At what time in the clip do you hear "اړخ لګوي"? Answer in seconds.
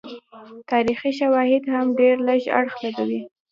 2.57-3.21